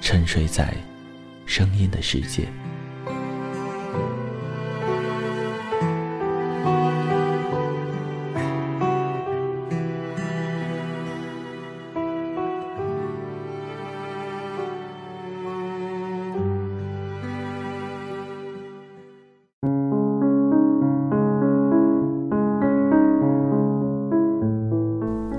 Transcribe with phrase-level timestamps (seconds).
[0.00, 0.74] 沉睡在
[1.46, 2.48] 声音的世界。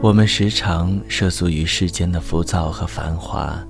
[0.03, 3.63] 我们时常涉足于世间的浮躁和繁华，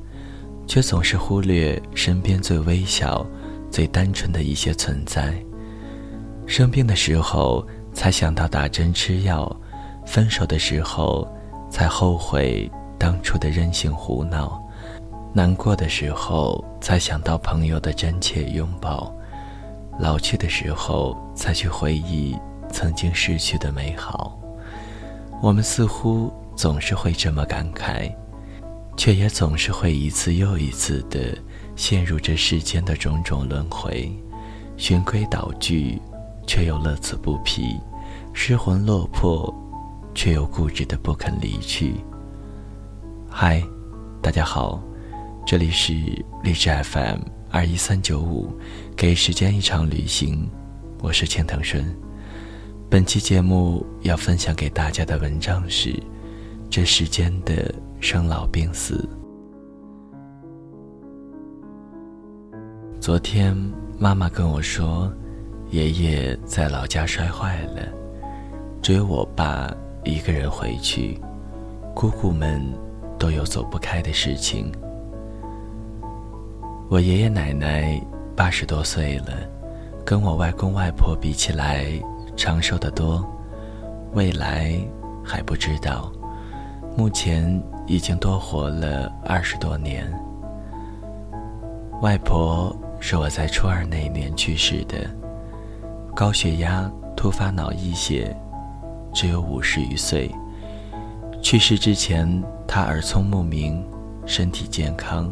[0.71, 3.27] 却总是忽略身边最微小、
[3.69, 5.33] 最单纯的一些存在。
[6.47, 9.53] 生病的时候才想到打针吃药，
[10.05, 11.27] 分手的时候
[11.69, 14.63] 才后悔当初的任性胡闹，
[15.33, 19.13] 难过的时候才想到朋友的真切拥抱，
[19.99, 22.33] 老去的时候才去回忆
[22.71, 24.39] 曾经逝去的美好。
[25.41, 28.09] 我们似乎总是会这么感慨，
[29.03, 31.35] 却也总是会一次又一次地
[31.75, 34.07] 陷入这世间的种种轮回，
[34.77, 35.99] 循规蹈矩，
[36.45, 37.63] 却又乐此不疲；
[38.31, 39.51] 失魂落魄，
[40.13, 41.95] 却又固执的不肯离去。
[43.27, 43.63] 嗨，
[44.21, 44.79] 大家好，
[45.47, 45.93] 这里是
[46.43, 48.55] 励志 FM 二一三九五，
[48.95, 50.47] 给时间一场旅行，
[51.01, 51.83] 我是千藤顺。
[52.87, 55.89] 本期节目要分享给大家的文章是
[56.69, 59.07] 《这世间的生老病死》。
[62.99, 63.55] 昨天
[63.99, 65.13] 妈妈跟我说，
[65.69, 67.83] 爷爷在老家摔坏了，
[68.81, 69.71] 只有我爸
[70.03, 71.21] 一个人回去，
[71.93, 72.59] 姑姑们
[73.19, 74.71] 都有走不开的事情。
[76.89, 78.01] 我爷爷奶奶
[78.35, 79.27] 八十多岁了，
[80.03, 81.85] 跟我外公外婆比起来。
[82.37, 83.23] 长寿的多，
[84.13, 84.75] 未来
[85.23, 86.11] 还不知道。
[86.97, 90.09] 目前已经多活了二十多年。
[92.01, 94.97] 外婆是我在初二那一年去世的，
[96.15, 98.33] 高血压突发脑溢血，
[99.13, 100.31] 只有五十余岁。
[101.41, 103.85] 去世之前，她耳聪目明，
[104.25, 105.29] 身体健康，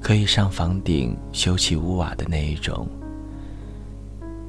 [0.00, 2.86] 可以上房顶修葺屋瓦的那一种。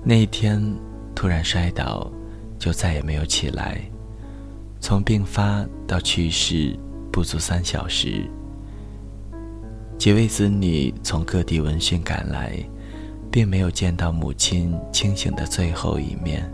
[0.03, 0.61] 那一天。
[1.13, 2.09] 突然摔倒，
[2.57, 3.79] 就再也没有起来。
[4.79, 6.75] 从病发到去世
[7.11, 8.25] 不足三小时。
[9.97, 12.57] 几位子女从各地闻讯赶来，
[13.31, 16.49] 并没有见到母亲清醒的最后一面。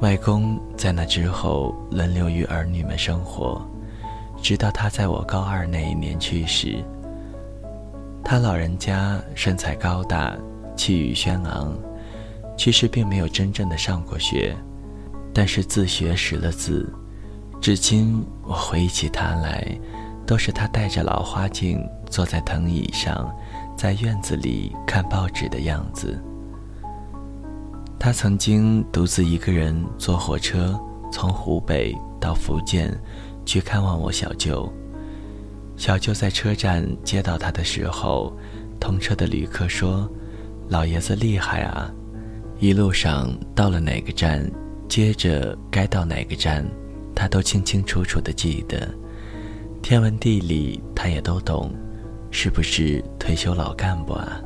[0.00, 3.64] 外公在那之后轮流与儿女们生活，
[4.42, 6.76] 直到他在我高二那一年去世。
[8.24, 10.36] 他老人家身材高大，
[10.76, 11.72] 气宇轩昂。
[12.54, 14.54] 其实并没有真正的上过学，
[15.32, 16.86] 但是自学识了字。
[17.62, 19.64] 至今我回忆起他来，
[20.26, 21.80] 都是他戴着老花镜
[22.10, 23.32] 坐在藤椅上，
[23.78, 26.20] 在院子里看报纸的样子。
[28.00, 30.76] 他曾经独自一个人坐火车
[31.12, 32.92] 从湖北到福建，
[33.46, 34.68] 去看望我小舅。
[35.76, 38.36] 小舅在车站接到他的时候，
[38.80, 40.10] 同车的旅客说
[40.68, 41.88] ：“老爷子厉害啊。”
[42.58, 44.50] 一路上到了哪个站，
[44.88, 46.66] 接着该到哪个站，
[47.14, 48.88] 他都清清楚楚的记得。
[49.82, 51.70] 天文地理他也都懂，
[52.30, 54.40] 是不是退休老干部啊？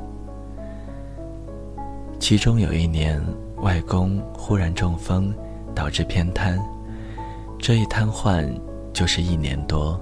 [2.18, 3.22] 其中有一年，
[3.58, 5.32] 外公忽然中风，
[5.74, 6.58] 导致偏瘫，
[7.58, 8.48] 这一瘫痪
[8.94, 10.00] 就是一年多，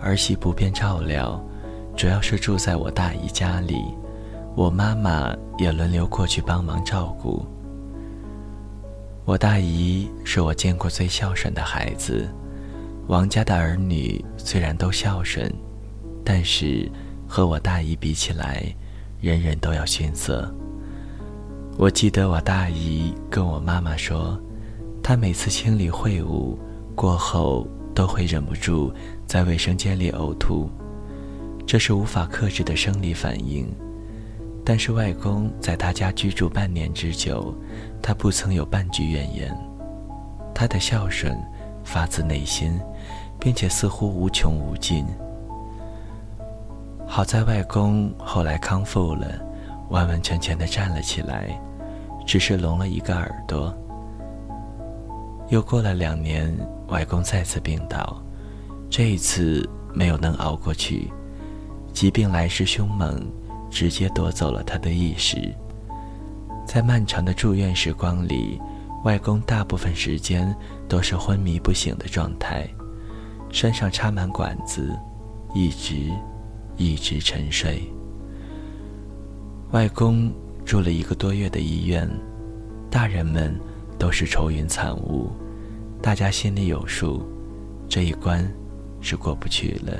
[0.00, 1.38] 儿媳不便照料，
[1.94, 3.76] 主要是住在我大姨家里。
[4.56, 7.44] 我妈妈也轮流过去帮忙照顾。
[9.24, 12.28] 我大姨是我见过最孝顺的孩子。
[13.06, 15.48] 王家的儿女虽然都孝顺，
[16.24, 16.90] 但是
[17.28, 18.64] 和我大姨比起来，
[19.20, 20.52] 人人都要逊色。
[21.78, 24.36] 我记得我大姨跟我妈妈说，
[25.04, 26.58] 她每次清理秽物
[26.96, 28.92] 过后，都会忍不住
[29.24, 30.68] 在卫生间里呕吐，
[31.64, 33.72] 这是无法克制的生理反应。
[34.64, 37.54] 但是外公在他家居住半年之久，
[38.00, 39.52] 他不曾有半句怨言。
[40.54, 41.36] 他的孝顺
[41.82, 42.78] 发自内心，
[43.40, 45.04] 并且似乎无穷无尽。
[47.06, 49.26] 好在外公后来康复了，
[49.90, 51.60] 完完全全的站了起来，
[52.24, 53.76] 只是聋了一个耳朵。
[55.48, 56.56] 又过了两年，
[56.88, 58.22] 外公再次病倒，
[58.88, 61.10] 这一次没有能熬过去，
[61.92, 63.20] 疾病来势凶猛。
[63.72, 65.52] 直接夺走了他的意识。
[66.66, 68.60] 在漫长的住院时光里，
[69.02, 70.54] 外公大部分时间
[70.86, 72.68] 都是昏迷不醒的状态，
[73.50, 74.94] 身上插满管子，
[75.54, 76.12] 一直
[76.76, 77.82] 一直沉睡。
[79.72, 80.30] 外公
[80.64, 82.08] 住了一个多月的医院，
[82.90, 83.58] 大人们
[83.98, 85.30] 都是愁云惨雾，
[86.02, 87.26] 大家心里有数，
[87.88, 88.46] 这一关
[89.00, 89.98] 是过不去了，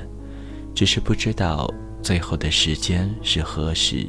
[0.75, 1.69] 只是不知道。
[2.03, 4.05] 最后的时间是何时？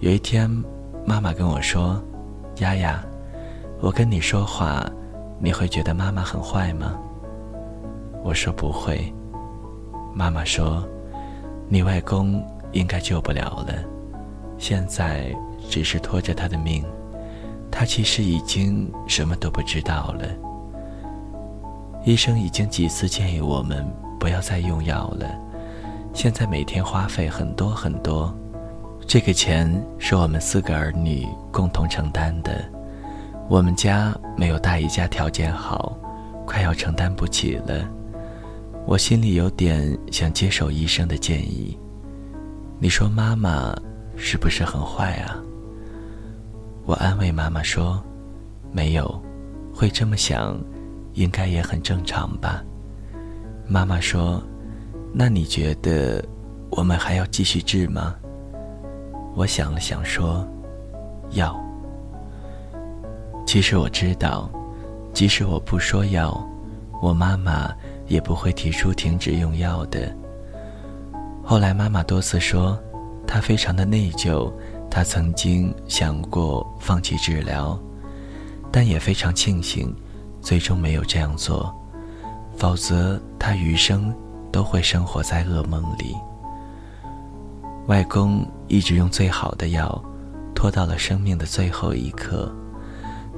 [0.00, 0.50] 有一天，
[1.04, 2.02] 妈妈跟我说
[2.60, 3.04] ：“丫丫，
[3.80, 4.90] 我跟你说话，
[5.38, 6.98] 你会觉得妈妈很坏吗？”
[8.24, 9.12] 我说：“不会。”
[10.14, 10.88] 妈妈说
[11.68, 12.42] ：“你外公
[12.72, 13.74] 应该救不了了，
[14.56, 15.36] 现在
[15.68, 16.82] 只是拖着他的命，
[17.70, 20.26] 他其实已经什么都不知道了。
[22.06, 23.86] 医生已经几次建议我们
[24.18, 25.26] 不要再用药了。”
[26.16, 28.34] 现在每天花费很多很多，
[29.06, 32.64] 这个钱是我们四个儿女共同承担的。
[33.50, 35.94] 我们家没有大姨家条件好，
[36.46, 37.86] 快要承担不起了。
[38.86, 41.78] 我心里有点想接受医生的建议。
[42.78, 43.76] 你说妈妈
[44.16, 45.36] 是不是很坏啊？
[46.86, 48.02] 我安慰妈妈说
[48.72, 49.22] ：“没有，
[49.70, 50.58] 会这么想，
[51.12, 52.64] 应该也很正常吧。”
[53.68, 54.42] 妈妈说。
[55.18, 56.22] 那你觉得
[56.68, 58.14] 我们还要继续治吗？
[59.34, 60.46] 我想了想说，
[61.30, 61.58] 要。
[63.46, 64.46] 其实我知道，
[65.14, 66.38] 即使我不说要，
[67.00, 67.74] 我妈妈
[68.08, 70.14] 也不会提出停止用药的。
[71.42, 72.78] 后来妈妈多次说，
[73.26, 74.52] 她非常的内疚，
[74.90, 77.78] 她曾经想过放弃治疗，
[78.70, 79.96] 但也非常庆幸，
[80.42, 81.74] 最终没有这样做，
[82.58, 84.14] 否则她余生。
[84.56, 86.16] 都会生活在噩梦里。
[87.88, 90.02] 外公一直用最好的药，
[90.54, 92.50] 拖到了生命的最后一刻。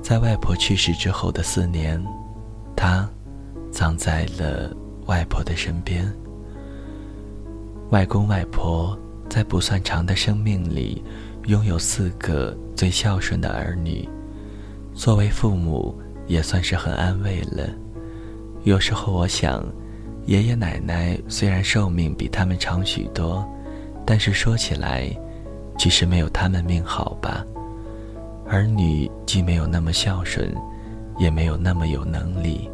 [0.00, 2.00] 在外婆去世之后的四年，
[2.76, 3.10] 他
[3.72, 4.72] 葬在了
[5.06, 6.08] 外婆的身边。
[7.90, 8.96] 外公外婆
[9.28, 11.02] 在不算长的生命里，
[11.46, 14.08] 拥有四个最孝顺的儿女，
[14.94, 15.98] 作为父母
[16.28, 17.68] 也算是很安慰了。
[18.62, 19.64] 有时候我想。
[20.28, 23.42] 爷爷奶奶虽然寿命比他们长许多，
[24.04, 25.10] 但是说起来，
[25.78, 27.42] 其实没有他们命好吧。
[28.46, 30.54] 儿女既没有那么孝顺，
[31.16, 32.68] 也没有那么有能力。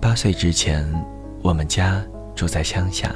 [0.00, 0.84] 八岁之前，
[1.40, 3.14] 我们家住在乡下，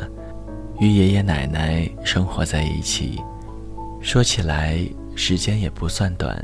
[0.78, 3.20] 与爷爷奶奶生活在一起。
[4.00, 4.78] 说起来，
[5.16, 6.40] 时间也不算短，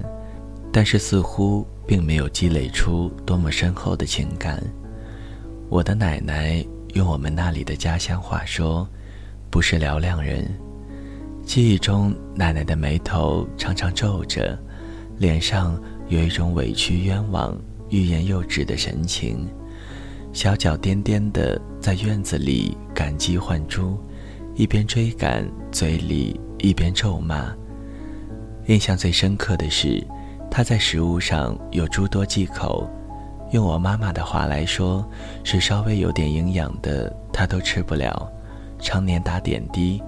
[0.73, 4.61] 但是似乎并没有积累出多么深厚的情感。
[5.69, 8.89] 我的奶奶用我们那里的家乡话说
[9.51, 10.49] ：“不是嘹亮人。”
[11.45, 14.57] 记忆中，奶奶的眉头常常皱着，
[15.19, 17.57] 脸上有一种委屈、冤枉、
[17.91, 19.49] 欲言又止的神情，
[20.33, 23.99] 小脚颠颠的在院子里赶鸡换猪，
[24.55, 27.53] 一边追赶，嘴里一边咒骂。
[28.67, 30.05] 印象最深刻的是，
[30.49, 32.89] 她在食物上有诸多忌口。
[33.51, 35.05] 用我妈妈的话来说，
[35.45, 38.29] 是稍微有点营养的，她都吃不了，
[38.81, 40.03] 常年打点滴，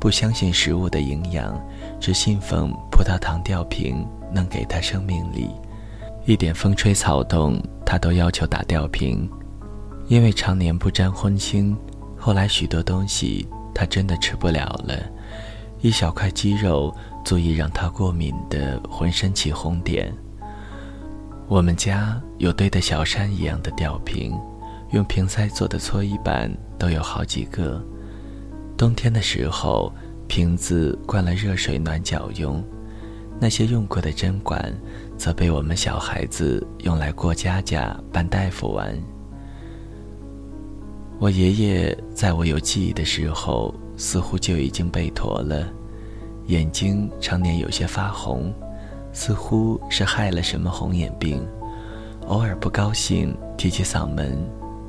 [0.00, 1.60] 不相信食物的营养，
[2.00, 5.50] 只信奉葡萄糖吊瓶能给她生命力，
[6.24, 9.28] 一点风吹草动，她都要求打吊瓶，
[10.06, 11.76] 因为常年不沾荤腥，
[12.16, 14.94] 后来许多东西她真的吃不了了，
[15.82, 20.10] 一小块鸡肉足以让她过敏的浑身起红点。
[21.48, 24.38] 我们家有堆得小山一样的吊瓶，
[24.90, 27.82] 用瓶塞做的搓衣板都有好几个。
[28.76, 29.90] 冬天的时候，
[30.26, 32.62] 瓶子灌了热水暖脚用；
[33.40, 34.62] 那些用过的针管，
[35.16, 38.94] 则被我们小孩子用来过家家、扮大夫玩。
[41.18, 45.66] 我爷爷在我有记忆的时候，似乎就已经背驼了，
[46.48, 48.52] 眼睛常年有些发红，
[49.18, 51.44] 似乎是害了什么红眼病。
[52.28, 54.38] 偶尔不高兴，提起嗓门，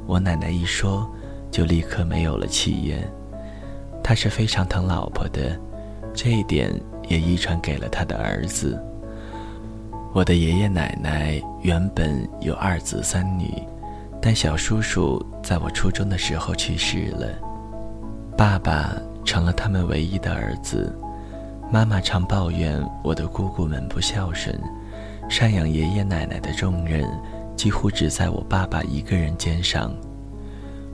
[0.05, 1.09] 我奶奶一说，
[1.49, 3.11] 就立刻没有了气焰。
[4.03, 5.59] 他是非常疼老婆的，
[6.13, 6.71] 这一点
[7.07, 8.79] 也遗传给了他的儿子。
[10.13, 13.51] 我的爷爷奶奶原本有二子三女，
[14.21, 17.27] 但小叔叔在我初中的时候去世了，
[18.37, 18.95] 爸爸
[19.25, 20.95] 成了他们唯一的儿子。
[21.71, 24.59] 妈妈常抱怨我的姑姑们不孝顺。
[25.29, 27.07] 赡养爷爷奶奶的重任，
[27.55, 29.95] 几乎只在我爸爸一个人肩上。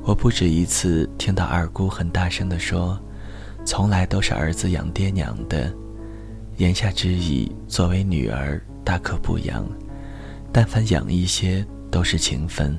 [0.03, 2.99] 我不止一次听到二姑很大声地说
[3.65, 5.71] ：“从来都是儿子养爹娘的。”
[6.57, 9.65] 言下之意，作为女儿大可不养，
[10.51, 12.77] 但凡养一些都是情分。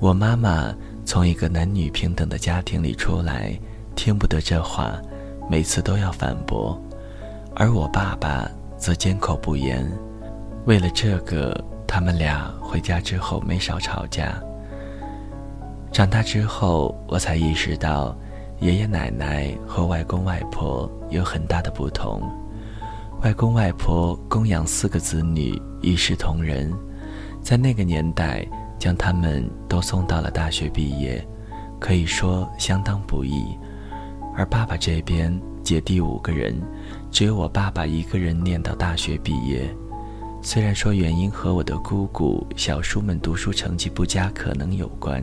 [0.00, 0.74] 我妈妈
[1.04, 3.56] 从一个男女平等的家庭里出来，
[3.94, 5.00] 听不得这话，
[5.48, 6.80] 每次都要反驳，
[7.60, 9.84] 而我爸爸则缄口不言。
[10.64, 11.52] 为了这个，
[11.88, 14.40] 他们俩回家之后没少吵架。
[15.90, 18.16] 长大之后，我才意识到，
[18.60, 22.22] 爷爷奶奶和外公外婆有很大的不同。
[23.22, 26.72] 外公外婆供养四个子女，一视同仁，
[27.42, 28.46] 在那个年代
[28.78, 31.26] 将他们都送到了大学毕业，
[31.80, 33.58] 可以说相当不易。
[34.36, 35.36] 而爸爸这边
[35.68, 36.58] 姐弟五个人，
[37.10, 39.68] 只有我爸爸一个人念到大学毕业。
[40.40, 45.22] 虽然说原因和我的姑姑、小叔们读书成绩不佳可能有关，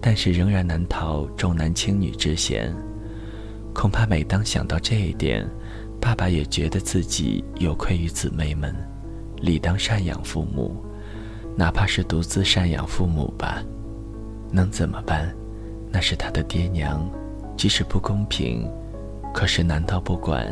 [0.00, 2.72] 但是仍然难逃重男轻女之嫌。
[3.74, 5.44] 恐怕每当想到这一点，
[6.00, 8.72] 爸爸也觉得自己有愧于姊妹们，
[9.40, 10.76] 理当赡养父母，
[11.56, 13.60] 哪怕是独自赡养父母吧。
[14.52, 15.34] 能怎么办？
[15.90, 17.04] 那是他的爹娘，
[17.56, 18.64] 即使不公平，
[19.32, 20.46] 可是难道不管？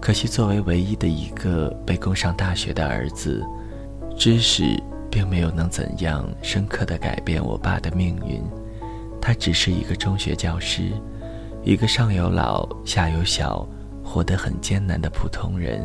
[0.00, 3.44] 可惜，作为唯一的一个被供上大学的儿子，
[4.16, 8.42] 知识并没有能怎样深刻的改变我爸的命运。
[9.20, 10.92] 他只是一个中学教师，
[11.64, 13.68] 一个上有老下有小、
[14.04, 15.84] 活得很艰难的普通人。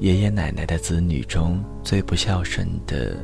[0.00, 3.14] 爷爷奶奶的子女中最不孝顺的，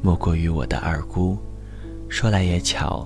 [0.00, 1.36] 莫过于我的二姑。
[2.08, 3.04] 说来也巧，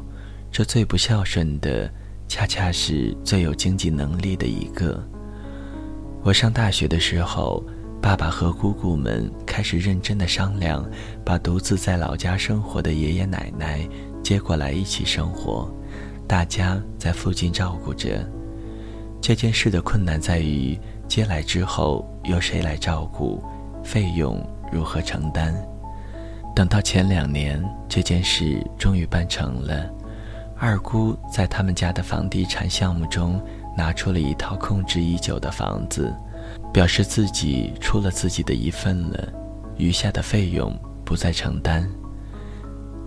[0.52, 1.90] 这最不孝顺的，
[2.34, 5.00] 恰恰是最有经济能力的一个。
[6.20, 7.62] 我上大学的时候，
[8.02, 10.84] 爸爸和姑姑们开始认真的商量，
[11.24, 13.88] 把独自在老家生活的爷爷奶奶
[14.20, 15.72] 接过来一起生活，
[16.26, 18.28] 大家在附近照顾着。
[19.20, 20.76] 这件事的困难在于
[21.06, 23.40] 接来之后由谁来照顾，
[23.84, 25.54] 费用如何承担。
[26.52, 29.88] 等到前两年，这件事终于办成了，
[30.58, 33.40] 二姑在他们家的房地产项目中。
[33.76, 36.14] 拿出了一套空置已久的房子，
[36.72, 39.32] 表示自己出了自己的一份了，
[39.76, 40.72] 余下的费用
[41.04, 41.84] 不再承担。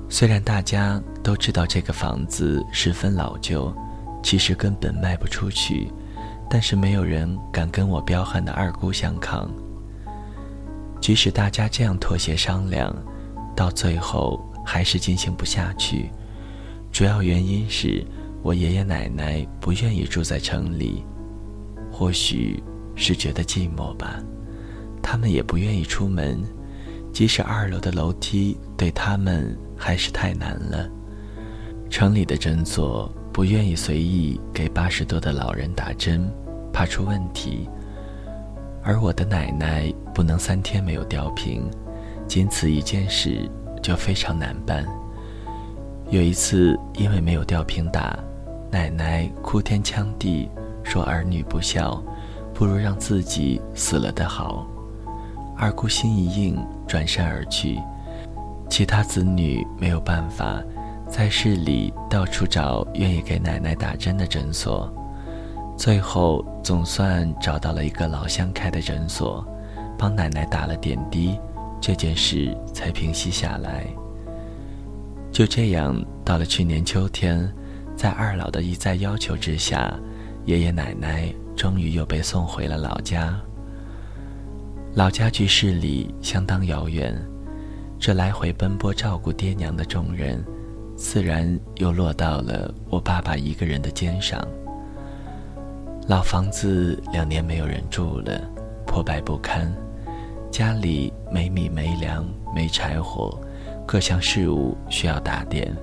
[0.10, 3.74] 虽然大家都知道这个房子十分老旧，
[4.22, 5.90] 其实根本卖不出去，
[6.50, 9.50] 但是没有人敢跟我彪悍的二姑相抗。
[11.00, 12.94] 即使大家这样妥协商量，
[13.56, 16.12] 到最后还是进行不下去，
[16.92, 18.06] 主要原因是。
[18.44, 21.04] 我爷爷奶奶不愿意住在城里，
[21.92, 22.64] 或许
[22.96, 24.24] 是觉得寂寞吧。
[25.02, 26.42] 他们也不愿意出门，
[27.12, 30.90] 即使二楼的楼梯对他们还是太难了。
[31.90, 36.32] 城里的诊所不愿意随意给八十多的老人打针，
[36.72, 37.68] 怕出问题。
[38.82, 41.70] 而我的奶奶不能三天没有吊瓶，
[42.28, 43.50] 仅此一件事
[43.84, 44.86] 就非常难办。
[46.10, 48.18] 有一次因为没有吊瓶打。
[48.72, 50.50] 奶奶哭天抢地
[50.84, 52.02] 说：“儿女不孝，
[52.54, 54.66] 不如让自己死了的好。”
[55.58, 57.80] 二姑心一硬，转身而去。
[58.70, 60.62] 其他子女没有办法，
[61.10, 64.94] 在市里到处找愿意给奶奶打针的诊所，
[65.78, 69.46] 最后总算找到了一个老乡开的诊所，
[69.98, 71.40] 帮奶奶打了点滴，
[71.82, 73.86] 这件事才平息下来。
[75.32, 77.52] 就这样，到了去年秋天。
[77.96, 79.92] 在二老的一再要求之下，
[80.46, 83.36] 爷爷奶奶终于又被送回了老家。
[84.94, 87.20] 老家距市里相当遥远，
[87.98, 90.44] 这来回奔波照顾爹娘的重任，
[90.96, 94.40] 自然又落到了我爸爸一个人的肩上。
[96.08, 98.40] 老房子两年没有人住了，
[98.86, 99.76] 破败不堪，
[100.52, 103.42] 家里没米没粮没柴火，
[103.88, 105.74] 各项事务需要打点。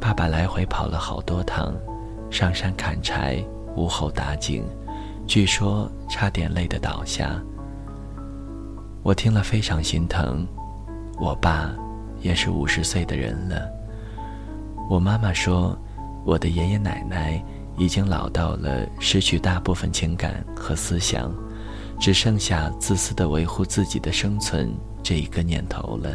[0.00, 1.74] 爸爸来回跑了好多趟，
[2.30, 3.44] 上山砍柴，
[3.76, 4.64] 屋后打井，
[5.26, 7.38] 据说差点累得倒下。
[9.02, 10.48] 我听了非常心疼，
[11.18, 11.70] 我爸
[12.22, 13.68] 也是五十岁的人了。
[14.88, 15.78] 我妈妈说，
[16.24, 17.44] 我的爷爷奶奶
[17.76, 21.30] 已经老到了失去大部分情感和思想，
[22.00, 26.10] 只剩下自私的维护自己的生存这一个念头了。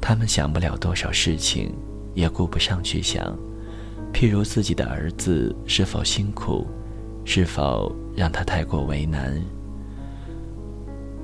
[0.00, 1.74] 他们想不了多少事情，
[2.14, 3.36] 也顾不上去想，
[4.12, 6.66] 譬如自己的儿子是否辛苦，
[7.24, 9.40] 是否让他太过为难。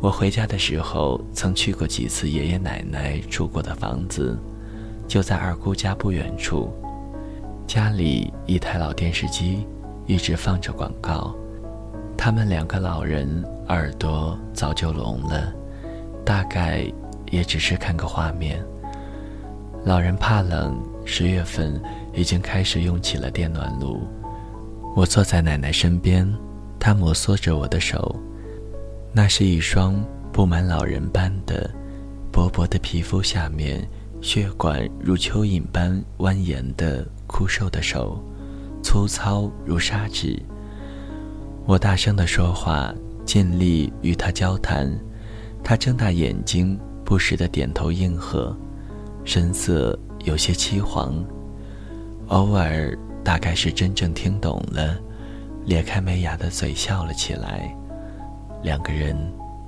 [0.01, 4.39] 我回家的时候，曾去过几次爷爷奶奶住过的房子，
[5.09, 6.71] 就在二姑家不远处。
[7.67, 9.67] 家里一台老电视机
[10.07, 11.35] 一直放着广告，
[12.19, 15.51] 他们两个老人耳朵早就聋了，
[16.23, 16.85] 大概
[17.35, 18.65] 也只是看个画面。
[19.85, 24.07] 老人怕冷，十月份已经开始用起了电暖炉。
[24.95, 26.33] 我坐在奶奶身边，
[26.79, 28.15] 她摩挲着我的手。
[29.13, 30.01] 那是一双
[30.33, 31.69] 布满老人斑的、
[32.31, 33.85] 薄薄的皮肤下面
[34.23, 38.23] 血管如蚯蚓般蜿蜒的枯瘦的手，
[38.81, 40.41] 粗糙如砂纸。
[41.67, 44.89] 我大声地说话，尽力与她交谈，
[45.65, 48.57] 她睁大眼睛，不时地点头应和，
[49.25, 51.25] 神色有些凄黄。
[52.29, 54.97] 偶尔，大概是真正听懂了，
[55.67, 57.75] 咧开没牙的嘴笑了起来。
[58.63, 59.15] 两个人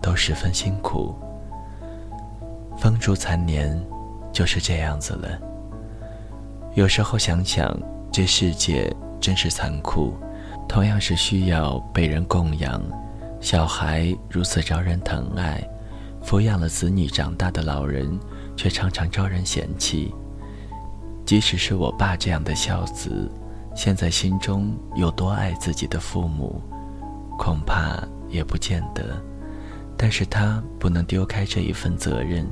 [0.01, 1.15] 都十分辛苦，
[2.79, 3.79] 风烛残年，
[4.33, 5.39] 就是这样子了。
[6.75, 7.79] 有时候想想，
[8.11, 8.91] 这世界
[9.21, 10.15] 真是残酷。
[10.69, 12.83] 同样是需要被人供养，
[13.41, 15.63] 小孩如此招人疼爱，
[16.27, 18.19] 抚养了子女长大的老人，
[18.57, 20.13] 却常常招人嫌弃。
[21.25, 23.31] 即使是我爸这样的孝子，
[23.77, 26.61] 现在心中有多爱自己的父母，
[27.39, 28.03] 恐怕。
[28.29, 29.23] 也不见得，
[29.97, 32.45] 但是他不能丢开这一份责任。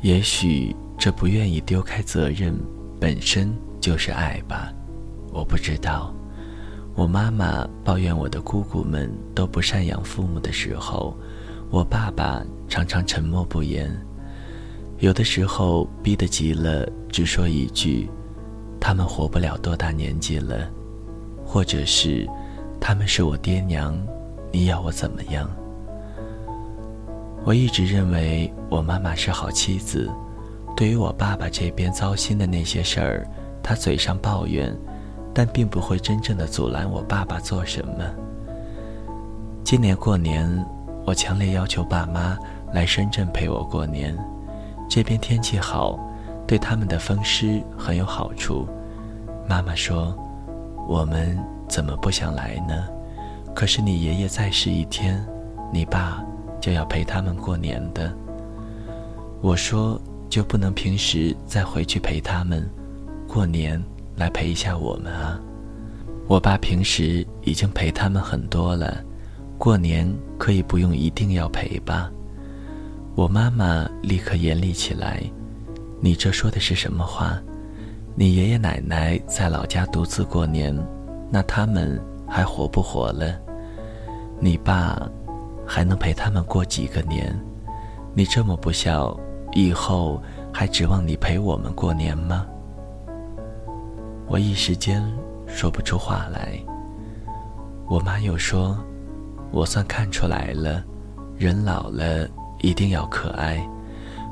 [0.00, 2.58] 也许这不愿意丢开责任，
[2.98, 4.72] 本身就是爱吧。
[5.30, 6.10] 我不知道。
[6.94, 11.14] 我妈妈抱怨我的姑姑们都不赡养父母的时候，
[11.70, 13.94] 我爸爸常常沉默不言。
[15.00, 18.08] 有的时候逼得急了，只说一句
[18.80, 20.70] ：“他们活不了多大年纪了。”
[21.44, 22.26] 或者是
[22.80, 23.94] ：“他们是我爹娘。”
[24.50, 25.50] 你要我怎么样？
[27.44, 30.10] 我一直认为我妈妈是好妻子。
[30.74, 33.28] 对于我爸爸这边糟心的那些事儿，
[33.62, 34.74] 她嘴上抱怨，
[35.34, 38.02] 但并不会真正的阻拦我爸爸做什么。
[39.62, 40.48] 今年过年，
[41.04, 42.38] 我强烈要求爸妈
[42.72, 44.16] 来深圳陪我过年。
[44.88, 45.98] 这边天气好，
[46.46, 48.66] 对他们的风湿很有好处。
[49.48, 50.16] 妈妈说
[50.88, 52.88] ：“我们怎么不想来呢？”
[53.54, 55.22] 可是你爷爷在世一天，
[55.72, 56.24] 你爸
[56.60, 58.12] 就要陪他们过年的。
[59.40, 62.68] 我说就不能平时再回去陪他们，
[63.28, 63.82] 过年
[64.16, 65.38] 来陪一下我们啊？
[66.28, 69.02] 我爸平时已经陪他们很多了，
[69.58, 72.10] 过年可以不用一定要陪吧？
[73.14, 75.22] 我妈妈立刻严厉起来
[76.00, 77.38] ：“你这说的是什么话？
[78.14, 80.76] 你爷爷奶奶在老家独自过年，
[81.30, 82.00] 那他们……”
[82.34, 83.38] 还活不活了？
[84.40, 85.06] 你爸
[85.66, 87.38] 还能陪他们过几个年？
[88.14, 89.14] 你这么不孝，
[89.52, 90.18] 以后
[90.50, 92.46] 还指望你陪我们过年吗？
[94.26, 95.04] 我一时间
[95.46, 96.58] 说不出话来。
[97.86, 98.78] 我妈又说
[99.52, 100.82] ：“我算看出来了，
[101.36, 102.26] 人老了
[102.62, 103.62] 一定要可爱。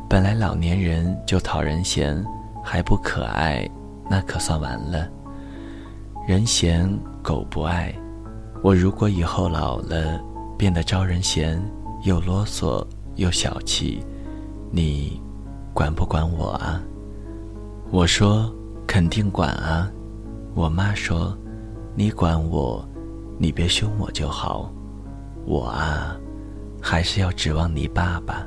[0.08, 2.24] 本来老年人就讨人嫌，
[2.64, 3.68] 还不可爱，
[4.08, 5.06] 那可算完了。
[6.26, 6.90] 人嫌。”
[7.22, 7.94] 狗不爱
[8.62, 8.74] 我。
[8.74, 10.18] 如果以后老了，
[10.56, 11.62] 变得招人嫌，
[12.02, 12.82] 又啰嗦
[13.16, 14.02] 又小气，
[14.70, 15.20] 你
[15.74, 16.82] 管不管我啊？
[17.90, 18.50] 我说
[18.86, 19.90] 肯定管啊。
[20.54, 21.36] 我妈说，
[21.94, 22.82] 你管我，
[23.38, 24.72] 你别凶我就好。
[25.44, 26.16] 我啊，
[26.80, 28.46] 还是要指望你爸爸。